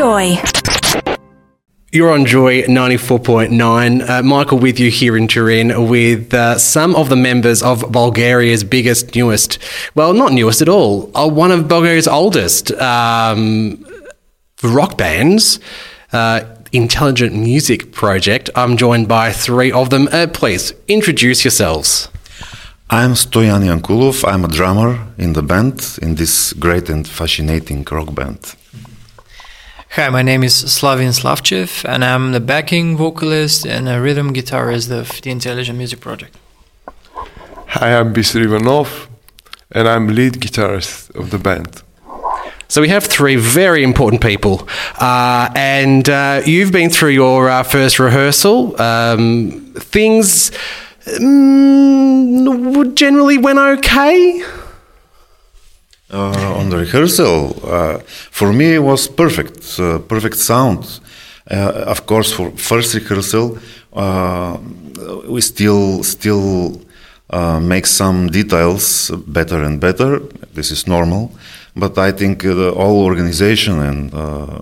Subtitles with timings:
[0.00, 0.38] Joy.
[1.92, 4.08] You're on Joy 94.9.
[4.08, 8.64] Uh, Michael with you here in Turin with uh, some of the members of Bulgaria's
[8.64, 9.58] biggest, newest,
[9.94, 13.84] well, not newest at all, uh, one of Bulgaria's oldest um,
[14.62, 15.60] rock bands,
[16.14, 18.48] uh, Intelligent Music Project.
[18.56, 20.08] I'm joined by three of them.
[20.10, 22.08] Uh, please introduce yourselves.
[22.88, 24.26] I'm Stoyan Yankulov.
[24.26, 28.56] I'm a drummer in the band, in this great and fascinating rock band.
[29.94, 34.88] Hi, my name is Slavin Slavchev, and I'm the backing vocalist and a rhythm guitarist
[34.88, 36.36] of the Intelligent Music Project.
[37.66, 39.08] Hi, I'm Bisser Ivanov,
[39.72, 41.82] and I'm lead guitarist of the band.
[42.68, 44.68] So we have three very important people,
[45.00, 48.80] uh, and uh, you've been through your uh, first rehearsal.
[48.80, 50.52] Um, things
[51.04, 54.40] mm, generally went okay.
[56.12, 57.98] Uh, on the rehearsal, uh,
[58.32, 61.00] for me it was perfect, uh, perfect sound.
[61.48, 63.56] Uh, of course, for first rehearsal,
[63.92, 64.58] uh,
[65.28, 66.80] we still still
[67.30, 70.18] uh, make some details better and better.
[70.52, 71.30] This is normal,
[71.76, 74.12] but I think the all organization and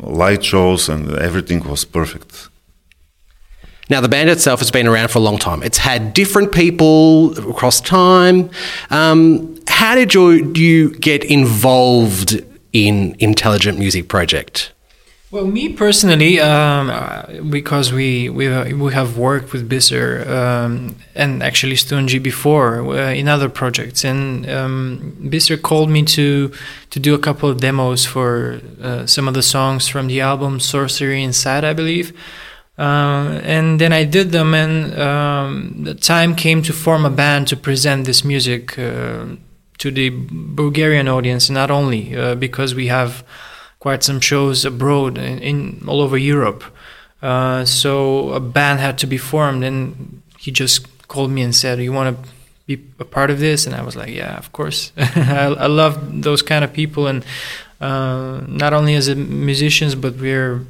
[0.00, 2.50] light shows and everything was perfect.
[3.90, 5.62] Now, the band itself has been around for a long time.
[5.62, 8.48] It's had different people across time.
[8.90, 12.40] Um, how did you, you get involved
[12.72, 14.72] in Intelligent Music Project?
[15.32, 16.92] Well, me personally, um,
[17.48, 23.28] because we we we have worked with Bisser um, and actually Stunji before uh, in
[23.28, 26.52] other projects, and um, Bisser called me to
[26.90, 30.60] to do a couple of demos for uh, some of the songs from the album
[30.60, 32.12] Sorcery Inside, I believe.
[32.78, 37.48] Uh, and then I did them, and um, the time came to form a band
[37.48, 39.24] to present this music uh,
[39.82, 43.24] to the Bulgarian audience, not only uh, because we have
[43.80, 46.62] quite some shows abroad in, in all over Europe.
[47.20, 51.80] Uh, so a band had to be formed, and he just called me and said,
[51.80, 52.30] "You want to
[52.66, 56.22] be a part of this?" And I was like, "Yeah, of course." I, I, love
[56.22, 57.24] those kind of people, and
[57.80, 60.64] uh, not only as musicians, but we're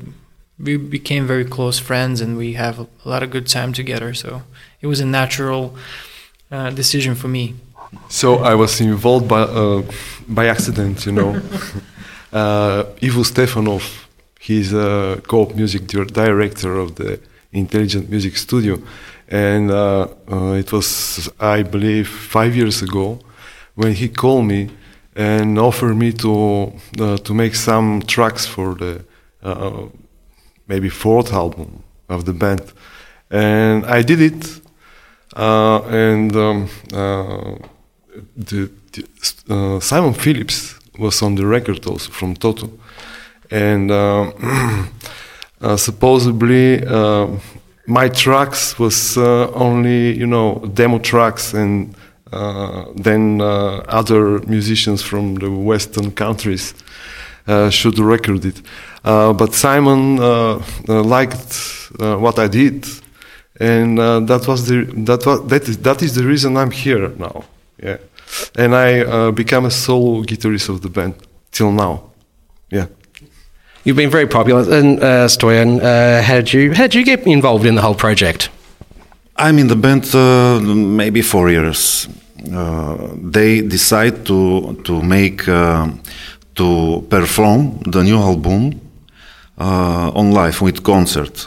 [0.59, 4.15] we became very close friends and we have a lot of good time together.
[4.15, 4.43] So
[4.81, 5.75] it was a natural
[6.51, 7.55] uh, decision for me.
[8.09, 9.83] So I was involved by uh,
[10.29, 11.41] by accident, you know.
[12.33, 14.07] uh, Ivo Stefanov,
[14.41, 17.21] he's a co-op music director of the
[17.53, 18.79] Intelligent Music Studio,
[19.29, 23.19] and uh, uh, it was, I believe, five years ago
[23.75, 24.71] when he called me
[25.15, 29.05] and offered me to uh, to make some tracks for the
[30.67, 32.73] maybe fourth album of the band,
[33.31, 34.63] and I did it.
[35.35, 37.55] Uh, and um, uh,
[38.37, 39.05] the, the
[39.49, 42.71] uh, Simon Phillips was on the record also from Toto,
[43.51, 44.31] and uh,
[45.61, 47.29] uh, supposedly uh,
[47.87, 51.95] my tracks was only you know demo tracks and.
[53.05, 53.41] then
[54.01, 56.75] other musicians from the western countries
[57.71, 58.63] should record it.
[59.05, 62.87] Uh, but Simon uh, uh, liked what I did,
[63.59, 67.45] and that was the that was that is that is the reason I'm here now.
[67.83, 67.97] Yeah,
[68.57, 71.15] and I became a solo guitarist of the band
[71.51, 72.13] till now.
[72.71, 72.87] Yeah.
[73.85, 77.27] You've been very popular, and uh, Stoyan, uh, how did you how did you get
[77.27, 78.49] involved in the whole project?
[79.37, 82.09] I'm in the band uh, maybe four years.
[83.33, 85.45] they decide to to make
[86.55, 88.81] to perform the new album
[89.59, 91.47] uh, on live with concert.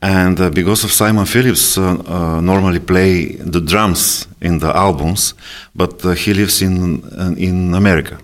[0.00, 5.34] And uh, because of Simon Phillips, uh, normally play the drums in the albums,
[5.74, 7.02] but he lives in
[7.36, 8.18] in America,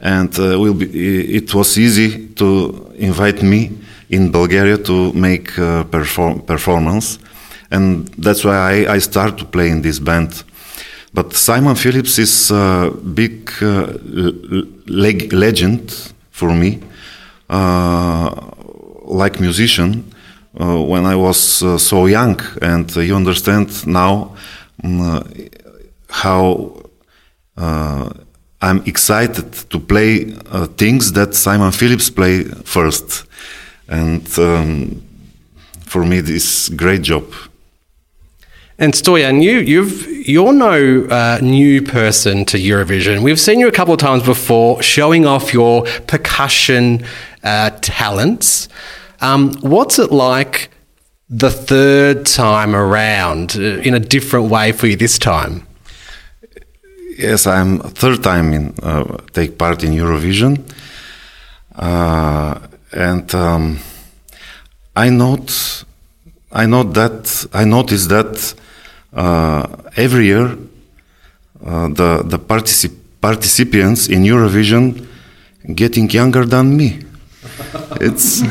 [0.00, 3.70] and will be, it was easy to invite me
[4.10, 5.52] in Bulgaria to make
[5.90, 7.20] perform performance,
[7.70, 10.42] and that's why I, I start to play in this band.
[11.14, 13.92] But Simon Phillips is a big uh,
[14.86, 16.80] leg legend for me.
[17.48, 18.34] Uh,
[19.04, 20.04] like musician
[20.54, 24.34] uh, when I was uh, so young, and you understand now
[24.84, 25.24] um,
[26.08, 26.74] how
[28.60, 30.24] I'm excited to play
[30.76, 33.24] things that Simon Phillips play first,
[33.88, 35.02] and um,
[35.86, 37.24] for me, this great job.
[38.80, 43.22] And Stoyan, you you've you're no uh, new person to Eurovision.
[43.22, 47.04] We've seen you a couple of times before showing off your percussion
[47.42, 48.68] uh, talents.
[49.20, 50.70] Um, what's it like
[51.28, 55.66] the third time around uh, in a different way for you this time?
[57.18, 60.62] Yes, I'm third time in uh, take part in Eurovision,
[61.74, 62.60] uh,
[62.92, 63.78] and um,
[64.94, 65.84] I note,
[66.52, 68.54] I note that I noticed that
[69.12, 69.66] uh,
[69.96, 70.56] every year
[71.66, 75.08] uh, the the particip- participants in Eurovision
[75.74, 77.00] getting younger than me.
[78.00, 78.42] it's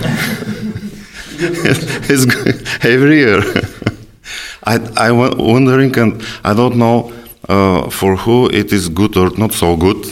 [2.09, 3.41] it's every year.
[4.63, 7.11] I I wa- wondering and I don't know
[7.47, 9.97] uh, for who it is good or not so good.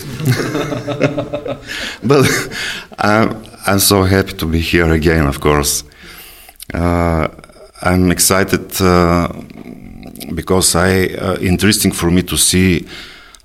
[2.03, 2.25] but
[2.99, 5.25] I'm I'm so happy to be here again.
[5.27, 5.83] Of course,
[6.73, 7.27] uh,
[7.81, 9.27] I'm excited uh,
[10.33, 12.85] because I uh, interesting for me to see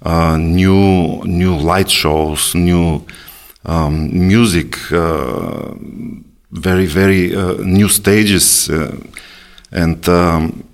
[0.03, 3.03] uh, new new light shows, new
[3.65, 5.75] um, music, uh,
[6.53, 8.97] very very uh, new stages, uh,
[9.73, 10.65] and um,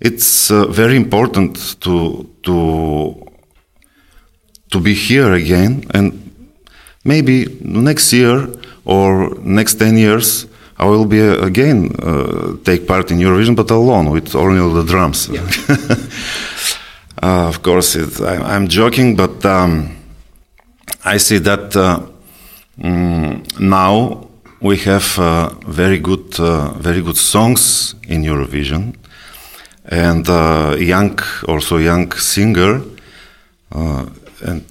[0.00, 3.26] it's uh, very important to to
[4.70, 6.12] to be here again and
[7.04, 8.48] maybe next year
[8.84, 10.46] or next 10 years
[10.78, 14.84] I will be uh, again uh, take part in Eurovision but alone with only the
[14.84, 15.30] drums.
[17.22, 19.96] Uh, of course it, I, I'm joking but um,
[21.02, 22.02] I see that uh,
[22.78, 24.28] mm, now
[24.60, 28.94] we have uh, very good uh, very good songs in Eurovision.
[29.84, 32.82] And uh, young also young singer
[33.72, 34.06] uh,
[34.42, 34.64] and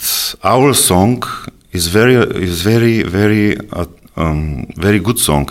[0.44, 1.24] our song
[1.72, 3.86] is very is very very uh,
[4.18, 5.48] um, very good song.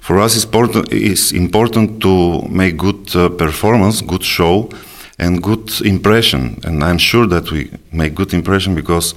[0.00, 4.70] For us it's important it's important to make good uh, performance good show
[5.18, 6.58] and good impression.
[6.64, 9.14] And i'm sure that we make good impression because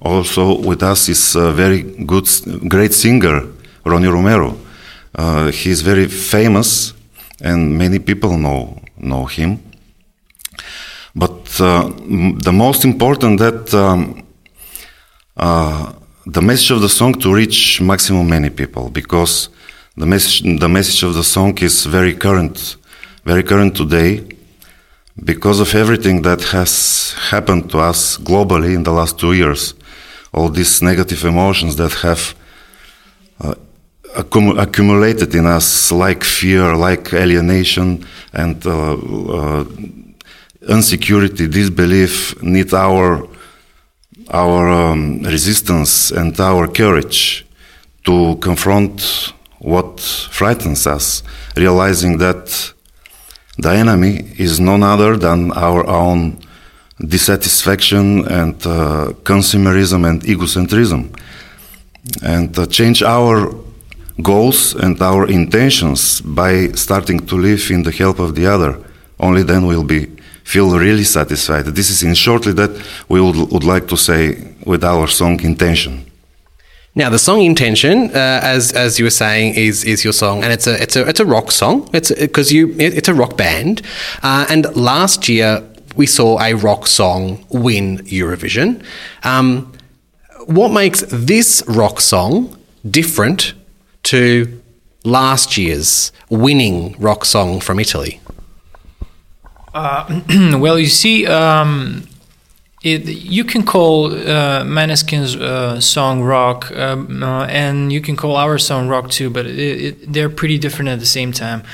[0.00, 2.26] also with us is a very good
[2.68, 3.42] great singer
[3.84, 4.56] ronnie romero.
[5.14, 6.92] Uh, he's very famous
[7.40, 9.60] and many people know know him.
[11.14, 11.90] But uh,
[12.42, 14.26] the most important that um,
[15.36, 15.92] uh,
[16.26, 19.48] the message of the song to reach maximum many people because
[19.96, 22.76] the message the message of the song is very current
[23.24, 24.22] very current today
[25.24, 29.74] because of everything that has happened to us globally in the last two years
[30.32, 32.34] all these negative emotions that have
[33.40, 33.54] uh,
[34.16, 39.64] accum- accumulated in us like fear like alienation and uh, uh,
[40.68, 43.28] insecurity, disbelief need our
[44.30, 47.46] our um, resistance and our courage
[48.04, 51.22] to confront what frightens us,
[51.56, 52.72] realizing that
[53.56, 56.38] the enemy is none other than our own
[57.00, 61.14] dissatisfaction and uh, consumerism and egocentrism,
[62.22, 63.54] and uh, change our
[64.22, 68.78] goals and our intentions by starting to live in the help of the other.
[69.20, 70.06] Only then we'll be
[70.44, 71.66] feel really satisfied.
[71.66, 72.70] This is in shortly that
[73.08, 76.04] we would, would like to say with our song intention.
[76.94, 80.52] Now, the song "Intention," uh, as as you were saying, is is your song, and
[80.52, 81.88] it's a it's a it's a rock song.
[81.92, 83.82] It's because you it, it's a rock band,
[84.22, 85.62] uh, and last year
[85.98, 88.82] we saw a rock song win Eurovision.
[89.24, 89.72] Um,
[90.46, 92.56] what makes this rock song
[92.88, 93.52] different
[94.04, 94.62] to
[95.04, 98.20] last year's winning rock song from Italy?
[99.74, 100.20] Uh,
[100.58, 102.06] well, you see, um,
[102.84, 108.36] it, you can call uh, Maneskin's uh, song rock, um, uh, and you can call
[108.36, 111.64] our song rock too, but it, it, they're pretty different at the same time.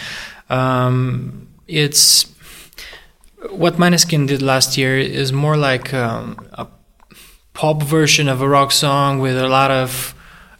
[0.48, 2.33] Um, it's
[3.50, 6.66] what Maneskin did last year is more like um, a
[7.52, 10.14] pop version of a rock song with a lot of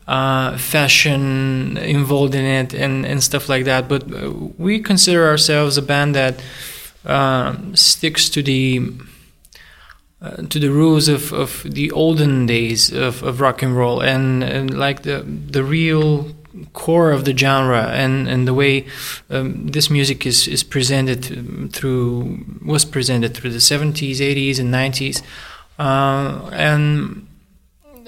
[0.07, 3.89] uh, fashion involved in it and, and stuff like that.
[3.89, 6.43] But uh, we consider ourselves a band that
[7.05, 8.83] um, sticks to the
[10.21, 14.43] uh, to the rules of, of the olden days of, of rock and roll and,
[14.43, 16.35] and like the the real
[16.73, 18.87] core of the genre and, and the way
[19.31, 25.23] um, this music is, is presented through was presented through the 70s 80s and 90s
[25.79, 27.27] uh, and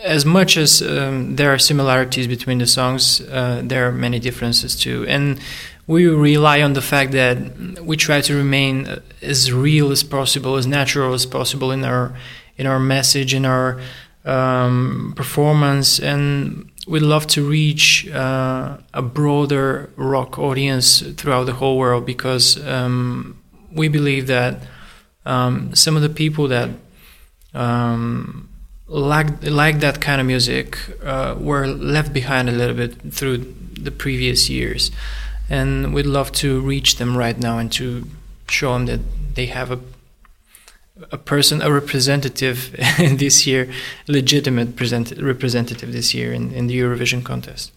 [0.03, 4.77] as much as um, there are similarities between the songs uh, there are many differences
[4.77, 5.05] too.
[5.09, 5.41] And
[5.87, 10.67] we rely on the fact that we try to remain as real as possible, as
[10.67, 12.15] natural as possible in our
[12.59, 13.81] in our message, in our
[14.25, 21.77] um, performance, and we love to reach uh, a broader rock audience throughout the whole
[21.79, 24.63] world because um, we believe that
[25.25, 26.71] um, some of the people that
[27.55, 28.49] um,
[28.87, 33.39] like like that kind of music uh, were left behind a little bit through
[33.73, 34.91] the previous years.
[35.49, 38.07] And we'd love to reach them right now and to
[38.49, 39.01] show them that
[39.35, 39.81] they have a
[41.13, 43.71] a person, a representative this year,
[44.07, 47.73] legitimate present, representative this year in, in the Eurovision contest.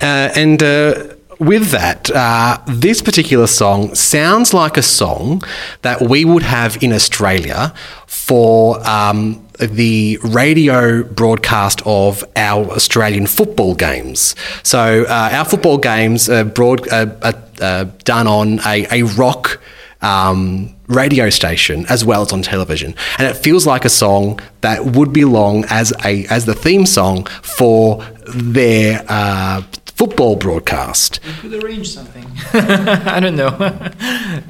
[0.00, 5.42] Uh, and uh, with that, uh, this particular song sounds like a song
[5.82, 7.72] that we would have in Australia
[8.06, 14.34] for um, the radio broadcast of our Australian football games.
[14.62, 19.59] So uh, our football games are broad uh, uh, done on a, a rock.
[20.02, 24.84] Um, radio station as well as on television, and it feels like a song that
[24.84, 28.02] would belong as a as the theme song for
[28.34, 29.62] their uh,
[30.00, 31.20] football broadcast.
[31.24, 32.26] You could arrange something.
[32.54, 33.54] I don't know.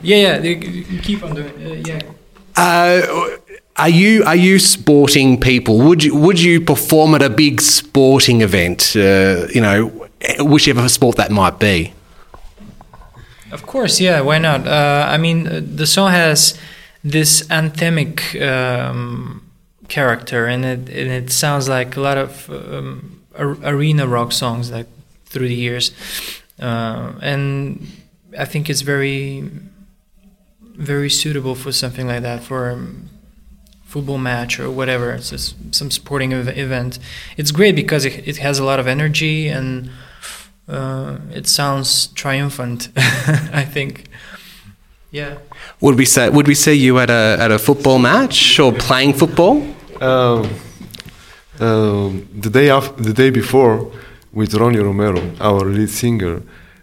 [0.03, 0.55] yeah, yeah.
[1.03, 1.55] Keep on doing.
[1.67, 2.01] Uh, yeah.
[2.57, 3.37] Uh,
[3.77, 5.79] are you are you sporting people?
[5.79, 8.95] Would you would you perform at a big sporting event?
[8.95, 11.93] Uh, you know, whichever sport that might be.
[13.53, 14.21] Of course, yeah.
[14.21, 14.67] Why not?
[14.67, 16.59] Uh, I mean, uh, the song has
[17.03, 19.51] this anthemic um,
[19.89, 24.87] character, and it and it sounds like a lot of um, arena rock songs like
[25.27, 25.93] through the years,
[26.61, 27.87] uh, and
[28.39, 29.51] I think it's very,
[30.77, 32.87] very suitable for something like that for a
[33.85, 35.11] football match or whatever.
[35.13, 36.99] It's just some sporting event.
[37.37, 39.91] It's great because it, it has a lot of energy and
[40.71, 42.89] uh, it sounds triumphant.
[43.53, 44.05] I think.
[45.13, 45.39] Yeah.
[45.81, 49.15] Would we say Would we see you at a at a football match or playing
[49.15, 49.63] football?
[50.01, 50.49] Um,
[51.61, 52.11] uh,
[52.41, 53.91] the day after, the day before,
[54.33, 56.43] with Ronnie Romero, our lead singer.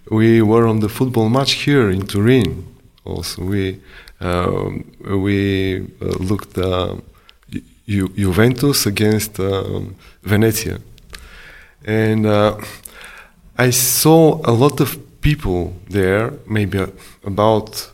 [0.09, 2.63] We were on the football match here in Turin.
[3.03, 3.79] Also, we
[4.19, 4.83] um,
[5.23, 6.95] we uh, looked uh,
[7.87, 10.79] Ju- Juventus against um, Venezia,
[11.85, 12.57] and uh,
[13.57, 16.85] I saw a lot of people there, maybe
[17.23, 17.91] about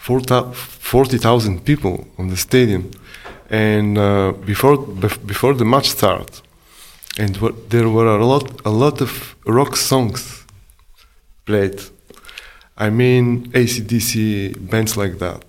[0.00, 2.90] 40,000 people on the stadium.
[3.50, 6.40] And uh, before, before the match started,
[7.18, 7.34] and
[7.70, 10.44] there were a lot a lot of rock songs
[11.46, 11.80] played.
[12.76, 15.44] I mean ACDC bands like that,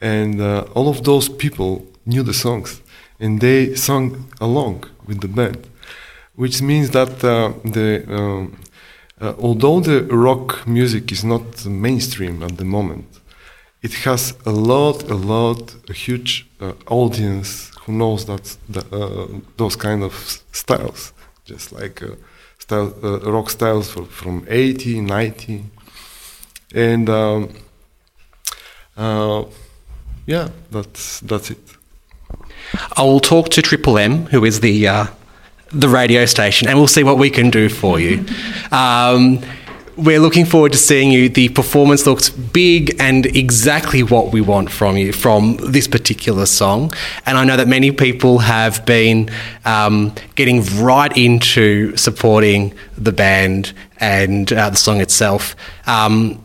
[0.00, 2.80] and uh, all of those people knew the songs
[3.18, 5.66] and they sung along with the band,
[6.36, 8.56] which means that uh, the um,
[9.20, 13.06] uh, although the rock music is not mainstream at the moment,
[13.82, 19.40] it has a lot, a lot, a huge uh, audience who knows that the, uh,
[19.56, 20.12] those kind of
[20.52, 21.12] styles,
[21.44, 22.16] just like uh,
[22.58, 25.64] style, uh, rock styles for, from 80, 90,
[26.74, 27.48] and um,
[28.96, 29.44] uh,
[30.26, 31.58] yeah, that's that's it.
[32.96, 35.06] I will talk to Triple M, who is the uh,
[35.72, 38.24] the radio station, and we'll see what we can do for you.
[38.70, 39.40] Um,
[39.96, 41.28] we're looking forward to seeing you.
[41.28, 46.92] The performance looks big and exactly what we want from you from this particular song.
[47.24, 49.30] And I know that many people have been
[49.64, 55.56] um, getting right into supporting the band and uh, the song itself.
[55.86, 56.42] Um,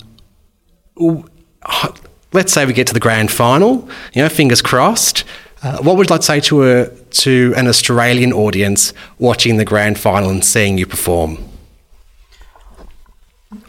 [2.31, 5.25] let's say we get to the grand final, you know, fingers crossed.
[5.63, 9.65] Uh, what would you like to say to a to an Australian audience watching the
[9.65, 11.37] grand final and seeing you perform?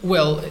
[0.02, 0.42] Well,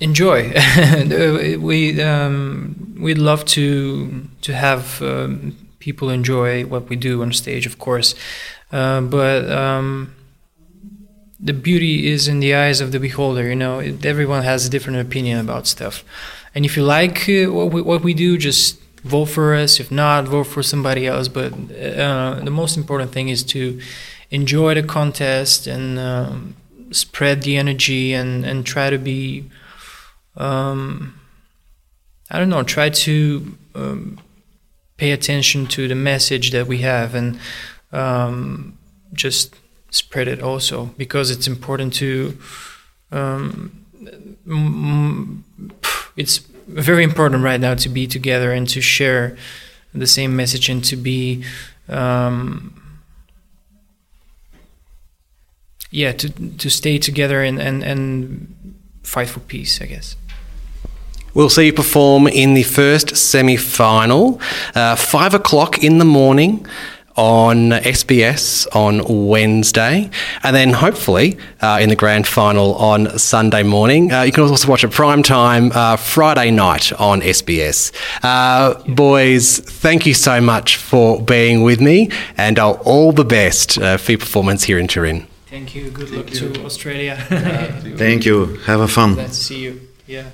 [0.00, 0.52] enjoy.
[1.60, 7.66] we um, we'd love to to have um, people enjoy what we do on stage,
[7.66, 8.14] of course,
[8.72, 9.50] uh, but.
[9.50, 10.14] Um,
[11.40, 13.46] the beauty is in the eyes of the beholder.
[13.46, 16.02] You know, everyone has a different opinion about stuff,
[16.54, 19.78] and if you like uh, what, we, what we do, just vote for us.
[19.78, 21.28] If not, vote for somebody else.
[21.28, 23.80] But uh, the most important thing is to
[24.30, 26.56] enjoy the contest and um,
[26.90, 29.44] spread the energy and and try to be
[30.36, 31.20] um,
[32.30, 34.20] I don't know try to um,
[34.96, 37.38] pay attention to the message that we have and
[37.92, 38.78] um,
[39.12, 39.54] just
[39.90, 42.36] spread it also because it's important to
[43.12, 43.84] um,
[46.16, 49.36] it's very important right now to be together and to share
[49.94, 51.44] the same message and to be
[51.88, 52.84] um,
[55.94, 60.16] yeah, to to stay together and and and fight for peace, I guess.
[61.34, 64.40] We'll see you perform in the first semi final,
[64.74, 66.66] uh, five o'clock in the morning
[67.16, 70.10] on SBS on Wednesday,
[70.42, 74.12] and then hopefully uh, in the grand final on Sunday morning.
[74.12, 77.92] Uh, you can also watch it prime time uh, Friday night on SBS.
[78.22, 83.96] Uh, boys, thank you so much for being with me, and all the best uh,
[83.96, 85.26] for your performance here in Turin.
[85.46, 85.90] Thank you.
[85.90, 87.16] Good luck to Australia.
[87.96, 88.56] Thank you.
[88.66, 89.14] Have a fun.
[89.14, 89.80] Glad to see you.
[90.06, 90.30] Yeah.